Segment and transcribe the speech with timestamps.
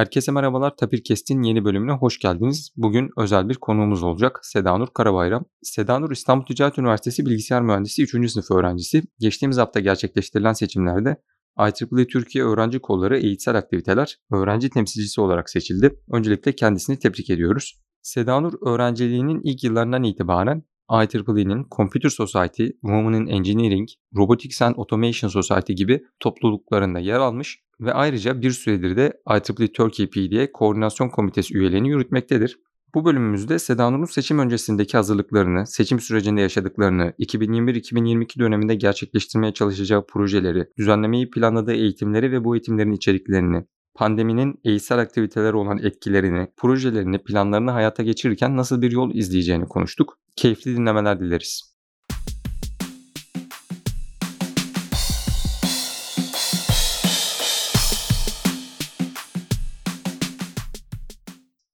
[0.00, 0.76] Herkese merhabalar.
[0.76, 2.70] Tapir Kest'in yeni bölümüne hoş geldiniz.
[2.76, 4.40] Bugün özel bir konuğumuz olacak.
[4.42, 5.44] Sedanur Karabayram.
[5.62, 8.30] Sedanur İstanbul Ticaret Üniversitesi Bilgisayar Mühendisi 3.
[8.30, 9.02] sınıf öğrencisi.
[9.18, 11.16] Geçtiğimiz hafta gerçekleştirilen seçimlerde
[11.58, 16.00] IEEE Türkiye Öğrenci Kolları Eğitsel Aktiviteler öğrenci temsilcisi olarak seçildi.
[16.12, 17.80] Öncelikle kendisini tebrik ediyoruz.
[18.02, 20.62] Sedanur öğrenciliğinin ilk yıllarından itibaren
[20.92, 27.92] IEEE'nin Computer Society, Women in Engineering, Robotics and Automation Society gibi topluluklarında yer almış ve
[27.92, 32.58] ayrıca bir süredir de IEEE Turkey PDA Koordinasyon Komitesi üyeliğini yürütmektedir.
[32.94, 40.66] Bu bölümümüzde Seda Nur'un seçim öncesindeki hazırlıklarını, seçim sürecinde yaşadıklarını, 2021-2022 döneminde gerçekleştirmeye çalışacağı projeleri,
[40.78, 48.02] düzenlemeyi planladığı eğitimleri ve bu eğitimlerin içeriklerini, pandeminin eğitsel aktiviteler olan etkilerini, projelerini, planlarını hayata
[48.02, 50.18] geçirirken nasıl bir yol izleyeceğini konuştuk.
[50.36, 51.69] Keyifli dinlemeler dileriz.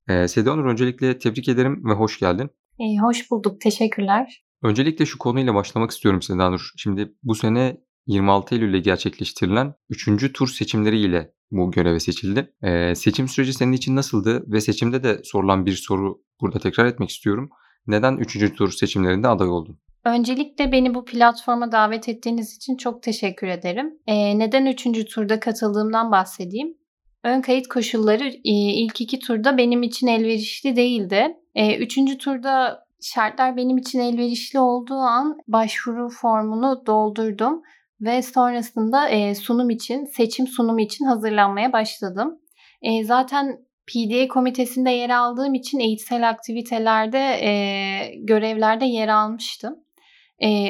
[0.09, 2.51] Ee, Seda Onur öncelikle tebrik ederim ve hoş geldin.
[2.79, 3.61] İyi, hoş bulduk.
[3.61, 4.45] Teşekkürler.
[4.63, 6.71] Öncelikle şu konuyla başlamak istiyorum Seda Nur.
[6.77, 10.33] Şimdi bu sene 26 Eylül'de gerçekleştirilen 3.
[10.33, 12.55] tur seçimleriyle bu göreve seçildi.
[12.63, 17.11] Ee, seçim süreci senin için nasıldı ve seçimde de sorulan bir soru burada tekrar etmek
[17.11, 17.51] istiyorum.
[17.87, 18.55] Neden 3.
[18.57, 19.79] tur seçimlerinde aday oldun?
[20.05, 23.99] Öncelikle beni bu platforma davet ettiğiniz için çok teşekkür ederim.
[24.07, 25.15] Ee, neden 3.
[25.15, 26.75] turda katıldığımdan bahsedeyim.
[27.25, 31.37] Ön kayıt koşulları e, ilk iki turda benim için elverişli değildi.
[31.55, 37.63] E, üçüncü turda şartlar benim için elverişli olduğu an başvuru formunu doldurdum
[38.01, 42.39] ve sonrasında e, sunum için, seçim sunumu için hazırlanmaya başladım.
[43.05, 47.19] Zaten PDA komitesinde yer aldığım için eğitsel aktivitelerde,
[48.17, 49.77] görevlerde yer almıştım.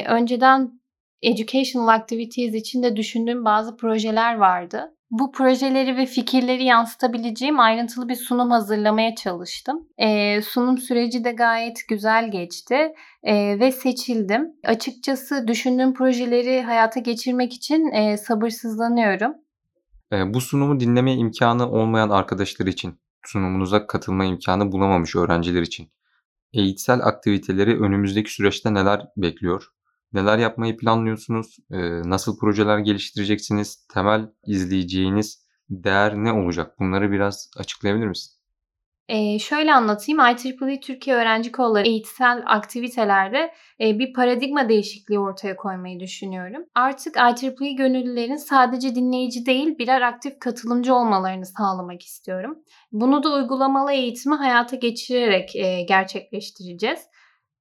[0.06, 0.80] Önceden
[1.22, 8.14] educational activities için de düşündüğüm bazı projeler vardı bu projeleri ve fikirleri yansıtabileceğim ayrıntılı bir
[8.14, 9.88] sunum hazırlamaya çalıştım.
[9.98, 14.52] E, sunum süreci de gayet güzel geçti e, ve seçildim.
[14.64, 19.34] Açıkçası düşündüğüm projeleri hayata geçirmek için e, sabırsızlanıyorum.
[20.12, 25.88] E, bu sunumu dinleme imkanı olmayan arkadaşlar için, sunumunuza katılma imkanı bulamamış öğrenciler için
[26.52, 29.75] eğitsel aktiviteleri önümüzdeki süreçte neler bekliyor?
[30.12, 31.56] Neler yapmayı planlıyorsunuz?
[32.04, 33.86] nasıl projeler geliştireceksiniz?
[33.94, 36.80] Temel izleyeceğiniz değer ne olacak?
[36.80, 38.36] Bunları biraz açıklayabilir misin?
[39.08, 40.20] Ee, şöyle anlatayım.
[40.20, 46.64] IEEE Türkiye Öğrenci Kolları eğitsel aktivitelerde e, bir paradigma değişikliği ortaya koymayı düşünüyorum.
[46.74, 52.58] Artık IEEE gönüllülerin sadece dinleyici değil birer aktif katılımcı olmalarını sağlamak istiyorum.
[52.92, 57.00] Bunu da uygulamalı eğitimi hayata geçirerek e, gerçekleştireceğiz.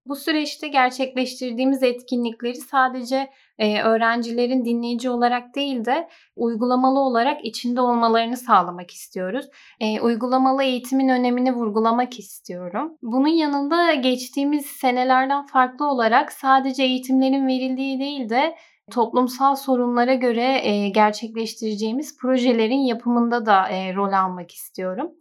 [0.05, 8.37] Bu süreçte gerçekleştirdiğimiz etkinlikleri sadece e, öğrencilerin dinleyici olarak değil de uygulamalı olarak içinde olmalarını
[8.37, 9.45] sağlamak istiyoruz.
[9.79, 12.97] E, uygulamalı eğitimin önemini vurgulamak istiyorum.
[13.01, 18.55] Bunun yanında geçtiğimiz senelerden farklı olarak sadece eğitimlerin verildiği değil de
[18.91, 25.11] toplumsal sorunlara göre e, gerçekleştireceğimiz projelerin yapımında da e, rol almak istiyorum.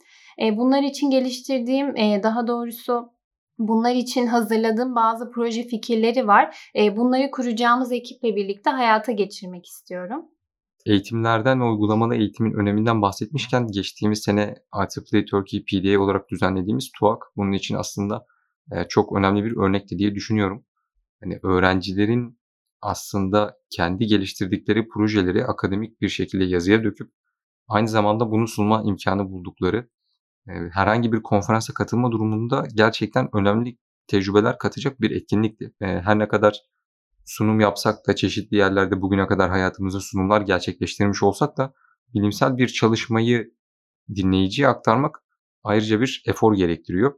[0.43, 3.15] E, bunlar için geliştirdiğim, e, daha doğrusu
[3.59, 6.70] Bunlar için hazırladığım bazı proje fikirleri var.
[6.97, 10.25] Bunları kuracağımız ekiple birlikte hayata geçirmek istiyorum.
[10.87, 17.53] Eğitimlerden ve uygulamalı eğitimin öneminden bahsetmişken geçtiğimiz sene IEEE Turkey PDA olarak düzenlediğimiz TUAK bunun
[17.53, 18.26] için aslında
[18.88, 20.64] çok önemli bir örnekti diye düşünüyorum.
[21.22, 22.38] Hani öğrencilerin
[22.82, 27.12] aslında kendi geliştirdikleri projeleri akademik bir şekilde yazıya döküp
[27.69, 29.88] aynı zamanda bunu sunma imkanı buldukları
[30.47, 35.72] herhangi bir konferansa katılma durumunda gerçekten önemli tecrübeler katacak bir etkinlikti.
[35.81, 36.60] Her ne kadar
[37.25, 41.72] sunum yapsak da çeşitli yerlerde bugüne kadar hayatımızda sunumlar gerçekleştirmiş olsak da
[42.15, 43.55] bilimsel bir çalışmayı
[44.15, 45.22] dinleyiciye aktarmak
[45.65, 47.15] ayrıca bir efor gerektiriyor.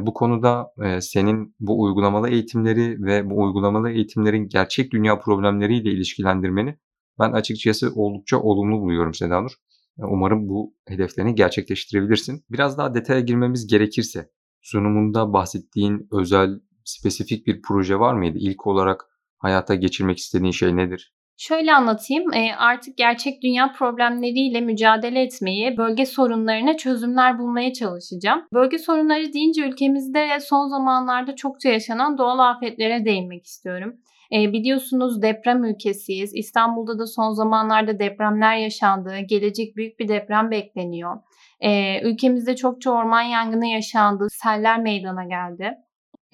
[0.00, 6.78] Bu konuda senin bu uygulamalı eğitimleri ve bu uygulamalı eğitimlerin gerçek dünya problemleriyle ilişkilendirmeni
[7.18, 9.52] ben açıkçası oldukça olumlu buluyorum Sedanur.
[9.98, 12.44] Umarım bu hedeflerini gerçekleştirebilirsin.
[12.50, 14.30] Biraz daha detaya girmemiz gerekirse
[14.62, 16.50] sunumunda bahsettiğin özel,
[16.84, 18.38] spesifik bir proje var mıydı?
[18.40, 19.04] İlk olarak
[19.38, 21.14] hayata geçirmek istediğin şey nedir?
[21.36, 22.24] Şöyle anlatayım.
[22.58, 28.42] Artık gerçek dünya problemleriyle mücadele etmeyi, bölge sorunlarına çözümler bulmaya çalışacağım.
[28.52, 33.94] Bölge sorunları deyince ülkemizde son zamanlarda çokça yaşanan doğal afetlere değinmek istiyorum.
[34.34, 36.34] E, biliyorsunuz deprem ülkesiyiz.
[36.34, 39.18] İstanbul'da da son zamanlarda depremler yaşandı.
[39.28, 41.16] Gelecek büyük bir deprem bekleniyor.
[41.60, 44.26] E, ülkemizde çokça orman yangını yaşandı.
[44.30, 45.74] Seller meydana geldi.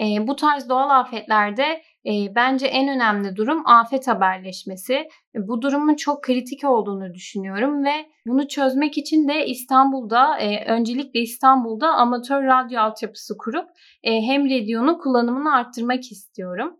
[0.01, 5.09] E, bu tarz doğal afetlerde E, bence en önemli durum afet haberleşmesi.
[5.35, 7.93] Bu durumun çok kritik olduğunu düşünüyorum ve
[8.27, 13.69] bunu çözmek için de İstanbul'da, e, öncelikle İstanbul'da amatör radyo altyapısı kurup
[14.03, 16.77] e, hem radyonun kullanımını arttırmak istiyorum.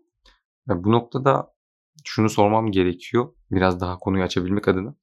[0.69, 1.53] Ya bu noktada
[2.05, 4.95] şunu sormam gerekiyor biraz daha konuyu açabilmek adına.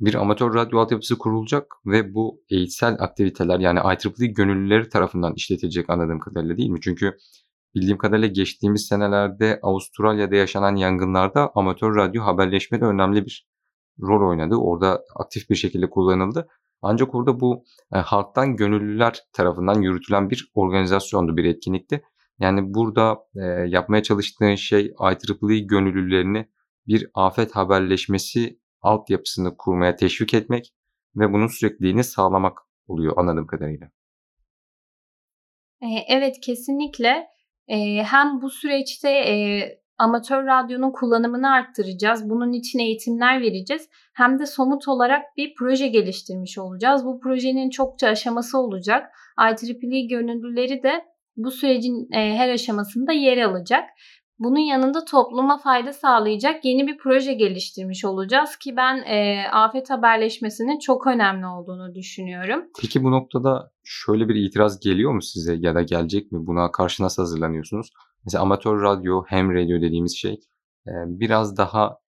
[0.00, 6.20] Bir amatör radyo altyapısı kurulacak ve bu eğitsel aktiviteler yani IEEE gönüllüleri tarafından işletilecek anladığım
[6.20, 6.80] kadarıyla değil mi?
[6.82, 7.16] Çünkü
[7.74, 13.48] bildiğim kadarıyla geçtiğimiz senelerde Avustralya'da yaşanan yangınlarda amatör radyo haberleşme de önemli bir
[14.00, 14.56] rol oynadı.
[14.56, 16.48] Orada aktif bir şekilde kullanıldı.
[16.82, 17.64] Ancak orada bu
[17.94, 22.02] e, halktan gönüllüler tarafından yürütülen bir organizasyondu, bir etkinlikti.
[22.42, 26.48] Yani burada e, yapmaya çalıştığın şey IEEE gönüllülerini
[26.86, 30.74] bir afet haberleşmesi altyapısını kurmaya teşvik etmek
[31.16, 33.90] ve bunun sürekliliğini sağlamak oluyor anladığım kadarıyla.
[36.08, 37.26] Evet kesinlikle.
[38.04, 39.08] Hem bu süreçte
[39.98, 42.30] amatör radyonun kullanımını arttıracağız.
[42.30, 43.88] Bunun için eğitimler vereceğiz.
[44.14, 47.04] Hem de somut olarak bir proje geliştirmiş olacağız.
[47.04, 49.10] Bu projenin çokça aşaması olacak.
[49.38, 53.84] IEEE gönüllüleri de bu sürecin her aşamasında yer alacak.
[54.38, 60.78] Bunun yanında topluma fayda sağlayacak yeni bir proje geliştirmiş olacağız ki ben e, afet haberleşmesinin
[60.78, 62.64] çok önemli olduğunu düşünüyorum.
[62.82, 66.46] Peki bu noktada şöyle bir itiraz geliyor mu size ya da gelecek mi?
[66.46, 67.90] Buna karşı nasıl hazırlanıyorsunuz?
[68.24, 70.32] Mesela amatör radyo, hem radyo dediğimiz şey
[70.86, 71.98] e, biraz daha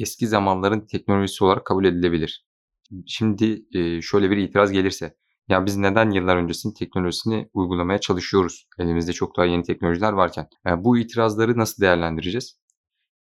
[0.00, 2.46] eski zamanların teknolojisi olarak kabul edilebilir.
[3.06, 5.14] Şimdi e, şöyle bir itiraz gelirse
[5.48, 8.66] ya biz neden yıllar öncesinin teknolojisini uygulamaya çalışıyoruz?
[8.78, 10.46] Elimizde çok daha yeni teknolojiler varken.
[10.66, 12.62] Yani bu itirazları nasıl değerlendireceğiz?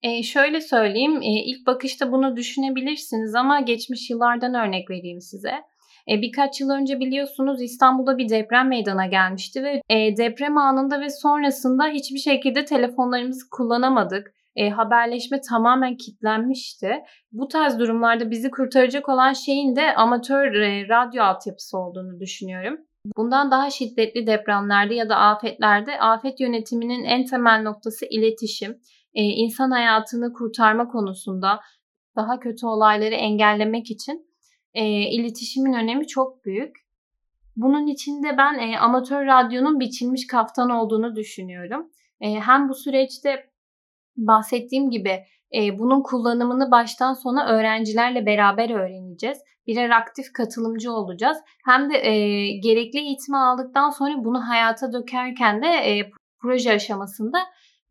[0.02, 5.52] E, şöyle söyleyeyim, e, ilk bakışta bunu düşünebilirsiniz ama geçmiş yıllardan örnek vereyim size.
[6.10, 11.10] E, birkaç yıl önce biliyorsunuz İstanbul'da bir deprem meydana gelmişti ve e, deprem anında ve
[11.10, 16.92] sonrasında hiçbir şekilde telefonlarımızı kullanamadık e, haberleşme tamamen kilitlenmişti.
[17.32, 22.76] Bu tarz durumlarda bizi kurtaracak olan şeyin de amatör e, radyo altyapısı olduğunu düşünüyorum.
[23.16, 28.70] Bundan daha şiddetli depremlerde ya da afetlerde afet yönetiminin en temel noktası iletişim.
[29.14, 31.60] E, insan hayatını kurtarma konusunda
[32.16, 34.30] daha kötü olayları engellemek için
[34.74, 36.76] e, iletişimin önemi çok büyük.
[37.56, 41.90] Bunun içinde ben e, amatör radyonun biçilmiş kaftan olduğunu düşünüyorum.
[42.20, 43.49] E, hem bu süreçte
[44.26, 45.24] bahsettiğim gibi
[45.54, 49.38] e, bunun kullanımını baştan sona öğrencilerle beraber öğreneceğiz.
[49.66, 51.38] Birer aktif katılımcı olacağız.
[51.64, 52.12] Hem de e,
[52.58, 57.38] gerekli eğitimi aldıktan sonra bunu hayata dökerken de e, proje aşamasında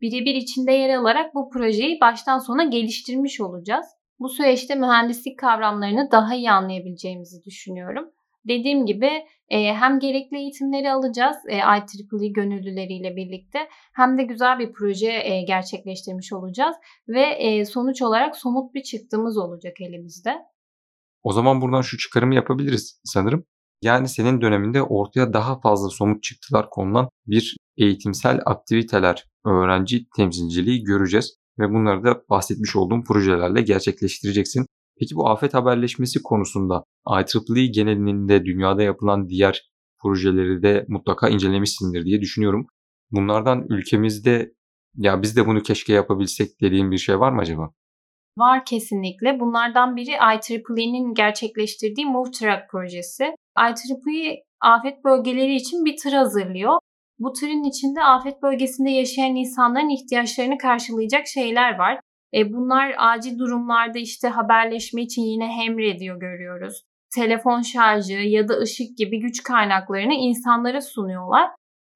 [0.00, 3.86] birebir içinde yer alarak bu projeyi baştan sona geliştirmiş olacağız.
[4.18, 8.10] Bu süreçte mühendislik kavramlarını daha iyi anlayabileceğimizi düşünüyorum.
[8.48, 9.10] Dediğim gibi
[9.48, 13.58] hem gerekli eğitimleri alacağız e, IEEE gönüllüleriyle birlikte
[13.92, 16.76] hem de güzel bir proje gerçekleştirmiş olacağız
[17.08, 20.38] ve sonuç olarak somut bir çıktığımız olacak elimizde.
[21.22, 23.44] O zaman buradan şu çıkarımı yapabiliriz sanırım.
[23.82, 31.36] Yani senin döneminde ortaya daha fazla somut çıktılar konulan bir eğitimsel aktiviteler, öğrenci temsilciliği göreceğiz
[31.58, 34.66] ve bunları da bahsetmiş olduğum projelerle gerçekleştireceksin.
[35.00, 39.70] Peki bu afet haberleşmesi konusunda IEEE genelinde dünyada yapılan diğer
[40.02, 42.66] projeleri de mutlaka incelemişsindir diye düşünüyorum.
[43.10, 44.52] Bunlardan ülkemizde
[44.96, 47.70] ya biz de bunu keşke yapabilsek dediğin bir şey var mı acaba?
[48.38, 49.40] Var kesinlikle.
[49.40, 53.24] Bunlardan biri IEEE'nin gerçekleştirdiği Move Track projesi.
[53.58, 56.78] IEEE afet bölgeleri için bir tır hazırlıyor.
[57.18, 62.00] Bu tırın içinde afet bölgesinde yaşayan insanların ihtiyaçlarını karşılayacak şeyler var.
[62.34, 66.82] E, bunlar acil durumlarda işte haberleşme için yine hem radio görüyoruz.
[67.14, 71.50] Telefon şarjı ya da ışık gibi güç kaynaklarını insanlara sunuyorlar.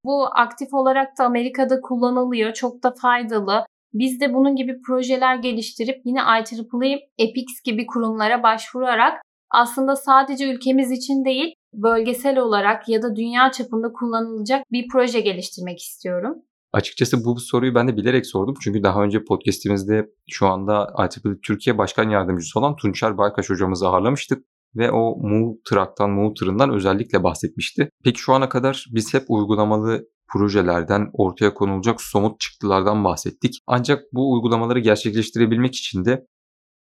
[0.05, 2.53] Bu aktif olarak da Amerika'da kullanılıyor.
[2.53, 3.67] Çok da faydalı.
[3.95, 10.91] Biz de bunun gibi projeler geliştirip yine IEEE, EPIX gibi kurumlara başvurarak aslında sadece ülkemiz
[10.91, 16.43] için değil, bölgesel olarak ya da dünya çapında kullanılacak bir proje geliştirmek istiyorum.
[16.75, 18.55] Açıkçası bu soruyu ben de bilerek sordum.
[18.61, 24.45] Çünkü daha önce podcastimizde şu anda IEEE Türkiye Başkan Yardımcısı olan Tunçer Baykaş hocamızı ağırlamıştık.
[24.77, 27.91] Ve o Move Track'tan, özellikle bahsetmişti.
[28.05, 33.59] Peki şu ana kadar biz hep uygulamalı projelerden, ortaya konulacak somut çıktılardan bahsettik.
[33.67, 36.27] Ancak bu uygulamaları gerçekleştirebilmek için de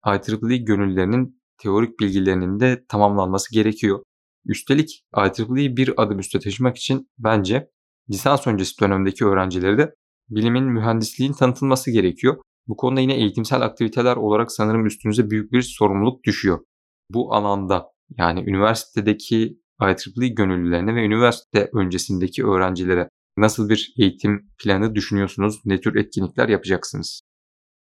[0.06, 4.02] IEEE gönüllerinin teorik bilgilerinin de tamamlanması gerekiyor.
[4.46, 7.68] Üstelik IEEE'yi bir adım üste taşımak için bence
[8.10, 9.94] lisans öncesi dönemdeki öğrencileri de
[10.30, 12.36] bilimin, mühendisliğin tanıtılması gerekiyor.
[12.66, 16.60] Bu konuda yine eğitimsel aktiviteler olarak sanırım üstünüze büyük bir sorumluluk düşüyor.
[17.10, 17.86] Bu alanda
[18.18, 25.60] yani üniversitedeki IEEE gönüllülerine ve üniversite öncesindeki öğrencilere Nasıl bir eğitim planı düşünüyorsunuz?
[25.64, 27.22] Ne tür etkinlikler yapacaksınız?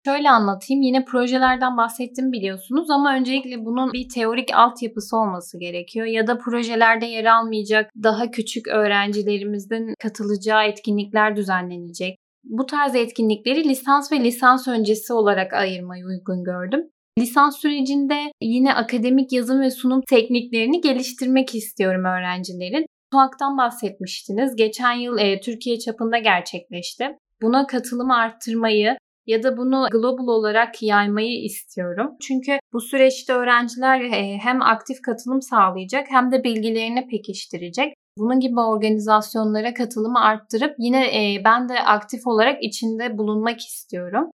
[0.07, 0.83] Şöyle anlatayım.
[0.83, 6.07] Yine projelerden bahsettim biliyorsunuz ama öncelikle bunun bir teorik altyapısı olması gerekiyor.
[6.07, 12.17] Ya da projelerde yer almayacak daha küçük öğrencilerimizin katılacağı etkinlikler düzenlenecek.
[12.45, 16.89] Bu tarz etkinlikleri lisans ve lisans öncesi olarak ayırmayı uygun gördüm.
[17.19, 22.87] Lisans sürecinde yine akademik yazım ve sunum tekniklerini geliştirmek istiyorum öğrencilerin.
[23.13, 24.57] TUAK'tan bahsetmiştiniz.
[24.57, 27.09] Geçen yıl e, Türkiye çapında gerçekleşti.
[27.43, 32.11] Buna katılımı arttırmayı ya da bunu global olarak yaymayı istiyorum.
[32.23, 37.95] Çünkü bu süreçte öğrenciler e, hem aktif katılım sağlayacak hem de bilgilerini pekiştirecek.
[38.19, 44.31] Bunun gibi organizasyonlara katılımı arttırıp yine e, ben de aktif olarak içinde bulunmak istiyorum.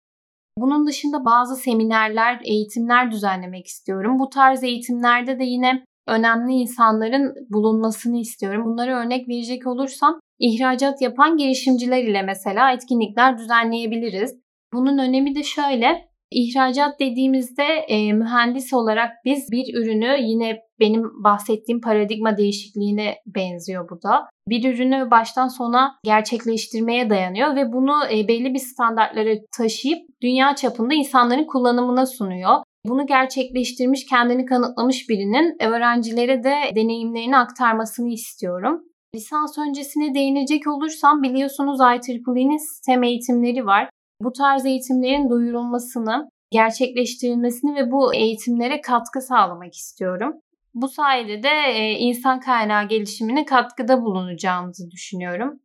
[0.58, 4.20] Bunun dışında bazı seminerler, eğitimler düzenlemek istiyorum.
[4.20, 8.65] Bu tarz eğitimlerde de yine önemli insanların bulunmasını istiyorum.
[8.65, 14.46] Bunları örnek verecek olursam ihracat yapan girişimciler ile mesela etkinlikler düzenleyebiliriz.
[14.77, 16.07] Bunun önemi de şöyle.
[16.31, 24.01] İhracat dediğimizde e, mühendis olarak biz bir ürünü yine benim bahsettiğim paradigma değişikliğine benziyor bu
[24.03, 24.29] da.
[24.50, 30.93] Bir ürünü baştan sona gerçekleştirmeye dayanıyor ve bunu e, belli bir standartlara taşıyıp dünya çapında
[30.93, 32.55] insanların kullanımına sunuyor.
[32.86, 38.84] Bunu gerçekleştirmiş, kendini kanıtlamış birinin öğrencilere de deneyimlerini aktarmasını istiyorum.
[39.15, 43.89] Lisans öncesine değinecek olursam biliyorsunuz IEEE'nin sistem eğitimleri var.
[44.21, 50.33] Bu tarz eğitimlerin duyurulmasını, gerçekleştirilmesini ve bu eğitimlere katkı sağlamak istiyorum.
[50.74, 55.59] Bu sayede de e, insan kaynağı gelişimine katkıda bulunacağımızı düşünüyorum.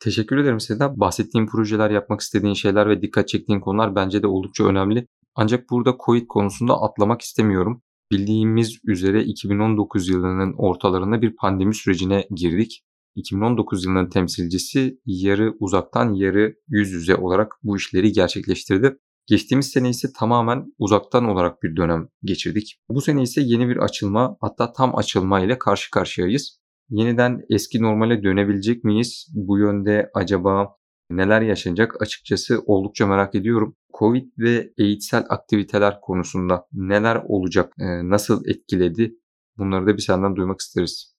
[0.00, 1.00] Teşekkür ederim Seda.
[1.00, 5.06] Bahsettiğin projeler, yapmak istediğin şeyler ve dikkat çektiğin konular bence de oldukça önemli.
[5.34, 7.82] Ancak burada COVID konusunda atlamak istemiyorum.
[8.12, 12.82] Bildiğimiz üzere 2019 yılının ortalarında bir pandemi sürecine girdik.
[13.18, 18.98] 2019 yılının temsilcisi yarı uzaktan yarı yüz yüze olarak bu işleri gerçekleştirdi.
[19.26, 22.80] Geçtiğimiz sene ise tamamen uzaktan olarak bir dönem geçirdik.
[22.88, 26.60] Bu sene ise yeni bir açılma hatta tam açılma ile karşı karşıyayız.
[26.90, 29.26] Yeniden eski normale dönebilecek miyiz?
[29.34, 30.68] Bu yönde acaba
[31.10, 33.76] neler yaşanacak açıkçası oldukça merak ediyorum.
[33.98, 37.72] Covid ve eğitsel aktiviteler konusunda neler olacak,
[38.02, 39.14] nasıl etkiledi
[39.58, 41.17] bunları da bir senden duymak isteriz.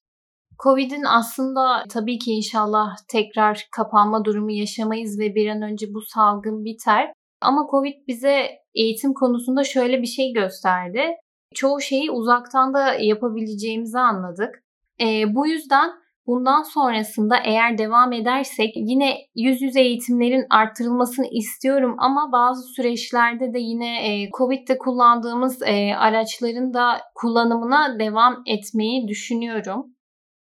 [0.63, 6.66] Covid'in aslında tabii ki inşallah tekrar kapanma durumu yaşamayız ve bir an önce bu salgın
[6.66, 7.13] biter.
[7.42, 11.16] Ama Covid bize eğitim konusunda şöyle bir şey gösterdi.
[11.56, 14.63] Çoğu şeyi uzaktan da yapabileceğimizi anladık.
[15.01, 15.89] E, bu yüzden
[16.28, 23.60] bundan sonrasında eğer devam edersek yine yüz yüze eğitimlerin arttırılmasını istiyorum ama bazı süreçlerde de
[23.60, 29.94] yine e, Covid'de kullandığımız e, araçların da kullanımına devam etmeyi düşünüyorum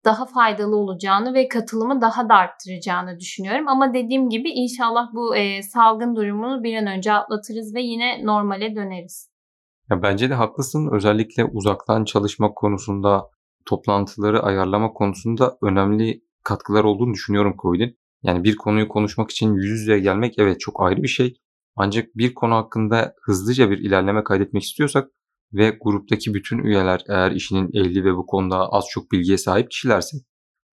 [0.09, 3.69] daha faydalı olacağını ve katılımı daha da arttıracağını düşünüyorum.
[3.69, 8.77] Ama dediğim gibi inşallah bu e, salgın durumunu bir an önce atlatırız ve yine normale
[8.77, 9.31] döneriz.
[9.91, 10.88] Ya bence de haklısın.
[10.93, 13.31] Özellikle uzaktan çalışmak konusunda,
[13.67, 17.99] toplantıları ayarlama konusunda önemli katkılar olduğunu düşünüyorum COVID'in.
[18.23, 21.35] Yani bir konuyu konuşmak için yüz yüze gelmek evet çok ayrı bir şey.
[21.77, 25.11] Ancak bir konu hakkında hızlıca bir ilerleme kaydetmek istiyorsak
[25.52, 30.17] ve gruptaki bütün üyeler eğer işinin ehli ve bu konuda az çok bilgiye sahip kişilerse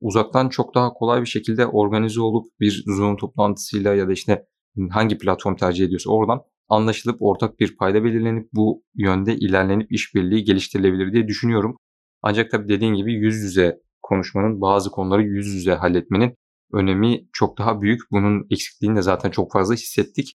[0.02, 4.46] uzaktan çok daha kolay bir şekilde organize olup bir Zoom toplantısıyla ya da işte
[4.92, 11.14] hangi platform tercih ediyorsa oradan anlaşılıp ortak bir payda belirlenip bu yönde ilerlenip işbirliği geliştirilebilir
[11.14, 11.78] diye düşünüyorum.
[12.22, 16.36] Ancak tabii dediğin gibi yüz yüze konuşmanın bazı konuları yüz yüze halletmenin
[16.74, 18.02] önemi çok daha büyük.
[18.12, 20.34] Bunun eksikliğini de zaten çok fazla hissettik.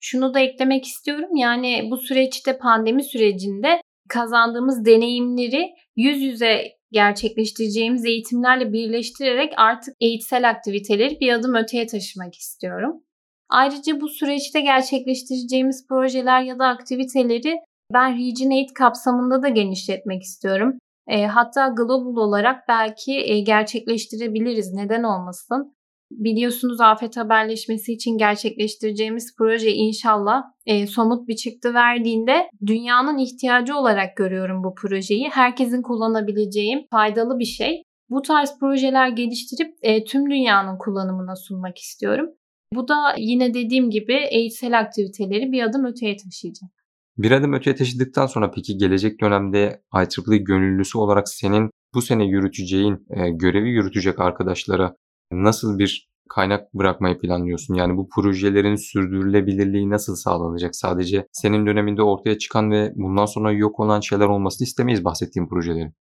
[0.00, 1.36] Şunu da eklemek istiyorum.
[1.36, 11.20] Yani bu süreçte pandemi sürecinde kazandığımız deneyimleri yüz yüze gerçekleştireceğimiz eğitimlerle birleştirerek artık eğitsel aktiviteleri
[11.20, 13.02] bir adım öteye taşımak istiyorum.
[13.48, 17.56] Ayrıca bu süreçte gerçekleştireceğimiz projeler ya da aktiviteleri
[17.92, 20.78] ben Regionate kapsamında da genişletmek istiyorum.
[21.08, 24.72] E, hatta global olarak belki e, gerçekleştirebiliriz.
[24.72, 25.76] Neden olmasın?
[26.10, 34.16] Biliyorsunuz afet haberleşmesi için gerçekleştireceğimiz proje inşallah e, somut bir çıktı verdiğinde dünyanın ihtiyacı olarak
[34.16, 35.28] görüyorum bu projeyi.
[35.32, 37.82] Herkesin kullanabileceği faydalı bir şey.
[38.10, 42.26] Bu tarz projeler geliştirip e, tüm dünyanın kullanımına sunmak istiyorum.
[42.74, 46.70] Bu da yine dediğim gibi eğitsel aktiviteleri bir adım öteye taşıyacak.
[47.18, 53.06] Bir adım öteye taşıdıktan sonra peki gelecek dönemde IEEE gönüllüsü olarak senin bu sene yürüteceğin,
[53.10, 54.96] e, görevi yürütecek arkadaşlara
[55.32, 57.74] nasıl bir kaynak bırakmayı planlıyorsun?
[57.74, 60.76] Yani bu projelerin sürdürülebilirliği nasıl sağlanacak?
[60.76, 65.94] Sadece senin döneminde ortaya çıkan ve bundan sonra yok olan şeyler olmasını istemeyiz bahsettiğim projelerin.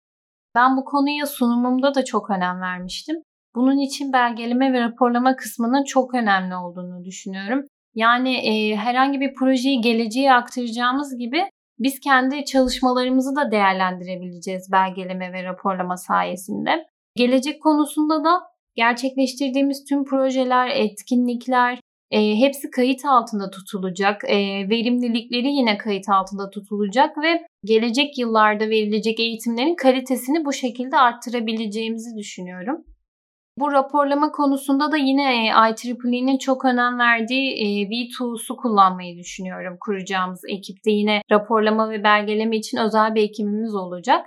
[0.55, 3.17] Ben bu konuya sunumumda da çok önem vermiştim.
[3.55, 7.67] Bunun için belgeleme ve raporlama kısmının çok önemli olduğunu düşünüyorum.
[7.95, 11.43] Yani e, herhangi bir projeyi geleceğe aktaracağımız gibi
[11.79, 16.87] biz kendi çalışmalarımızı da değerlendirebileceğiz belgeleme ve raporlama sayesinde.
[17.17, 18.41] Gelecek konusunda da
[18.77, 21.79] gerçekleştirdiğimiz tüm projeler, etkinlikler
[22.13, 24.25] e, hepsi kayıt altında tutulacak.
[24.25, 24.37] E,
[24.71, 32.85] verimlilikleri yine kayıt altında tutulacak ve gelecek yıllarda verilecek eğitimlerin kalitesini bu şekilde arttırabileceğimizi düşünüyorum.
[33.59, 37.55] Bu raporlama konusunda da yine IEEE'nin çok önem verdiği
[37.89, 40.91] V2'su kullanmayı düşünüyorum kuracağımız ekipte.
[40.91, 44.27] Yine raporlama ve belgeleme için özel bir ekibimiz olacak.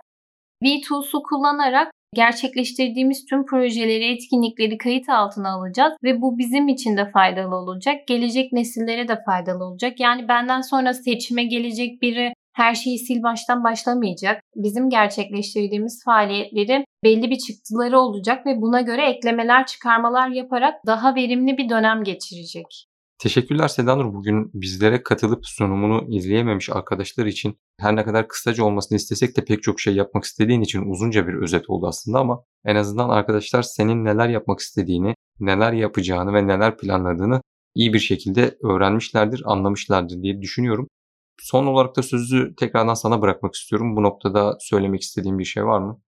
[0.63, 7.55] V2'su kullanarak gerçekleştirdiğimiz tüm projeleri, etkinlikleri kayıt altına alacağız ve bu bizim için de faydalı
[7.55, 8.07] olacak.
[8.07, 9.99] Gelecek nesillere de faydalı olacak.
[9.99, 14.41] Yani benden sonra seçime gelecek biri her şeyi sil baştan başlamayacak.
[14.55, 21.57] Bizim gerçekleştirdiğimiz faaliyetleri belli bir çıktıları olacak ve buna göre eklemeler, çıkarmalar yaparak daha verimli
[21.57, 22.87] bir dönem geçirecek.
[23.17, 24.13] Teşekkürler Sedanur.
[24.13, 29.63] Bugün bizlere katılıp sunumunu izleyememiş arkadaşlar için her ne kadar kısaca olmasını istesek de pek
[29.63, 34.05] çok şey yapmak istediğin için uzunca bir özet oldu aslında ama en azından arkadaşlar senin
[34.05, 37.41] neler yapmak istediğini, neler yapacağını ve neler planladığını
[37.75, 40.87] iyi bir şekilde öğrenmişlerdir, anlamışlardır diye düşünüyorum.
[41.41, 43.95] Son olarak da sözü tekrardan sana bırakmak istiyorum.
[43.95, 46.01] Bu noktada söylemek istediğin bir şey var mı?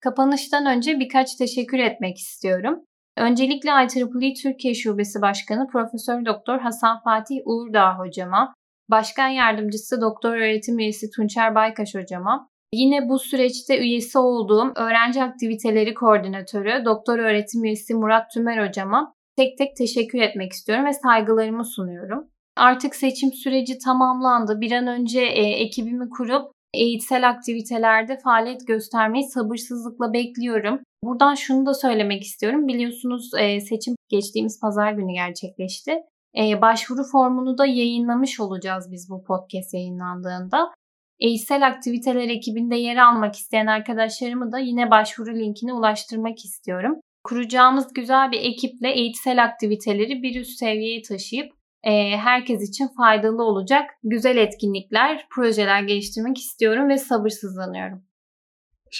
[0.00, 2.84] Kapanıştan önce birkaç teşekkür etmek istiyorum.
[3.16, 8.54] Öncelikle IEEE Türkiye Şubesi Başkanı Profesör Doktor Hasan Fatih Uğurdağ hocama,
[8.90, 15.94] Başkan Yardımcısı Doktor Öğretim Üyesi Tunçer Baykaş hocama, yine bu süreçte üyesi olduğum Öğrenci Aktiviteleri
[15.94, 22.28] Koordinatörü Doktor Öğretim Üyesi Murat Tümer hocama tek tek teşekkür etmek istiyorum ve saygılarımı sunuyorum.
[22.56, 24.60] Artık seçim süreci tamamlandı.
[24.60, 30.80] Bir an önce e, ekibimi kurup eğitsel aktivitelerde faaliyet göstermeyi sabırsızlıkla bekliyorum.
[31.06, 32.68] Buradan şunu da söylemek istiyorum.
[32.68, 33.30] Biliyorsunuz
[33.68, 35.92] seçim geçtiğimiz pazar günü gerçekleşti.
[36.36, 40.74] Başvuru formunu da yayınlamış olacağız biz bu podcast yayınlandığında.
[41.20, 47.00] Eğitsel aktiviteler ekibinde yer almak isteyen arkadaşlarımı da yine başvuru linkine ulaştırmak istiyorum.
[47.24, 51.52] Kuracağımız güzel bir ekiple eğitsel aktiviteleri bir üst seviyeye taşıyıp
[51.82, 58.04] e, herkes için faydalı olacak güzel etkinlikler, projeler geliştirmek istiyorum ve sabırsızlanıyorum.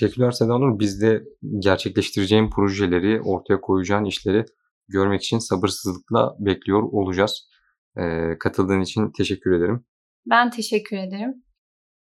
[0.01, 0.79] Teşekkürler Seda Nur.
[0.79, 1.25] Biz de
[1.59, 4.45] gerçekleştireceğim projeleri, ortaya koyacağın işleri
[4.89, 7.49] görmek için sabırsızlıkla bekliyor olacağız.
[7.97, 9.85] Ee, katıldığın için teşekkür ederim.
[10.31, 11.45] Ben teşekkür ederim.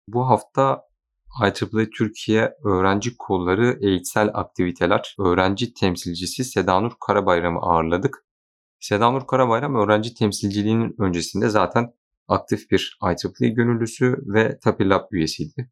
[0.08, 0.82] Bu hafta
[1.44, 8.26] IEEE Türkiye Öğrenci Kolları Eğitsel Aktiviteler Öğrenci Temsilcisi Sedanur Karabayram'ı ağırladık.
[8.80, 11.94] Sedanur Karabayram öğrenci temsilciliğinin öncesinde zaten
[12.28, 15.72] aktif bir IEEE gönüllüsü ve Tapilab üyesiydi.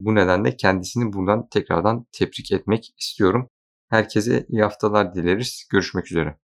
[0.00, 3.48] Bu nedenle kendisini buradan tekrardan tebrik etmek istiyorum.
[3.90, 5.68] Herkese iyi haftalar dileriz.
[5.70, 6.38] Görüşmek üzere.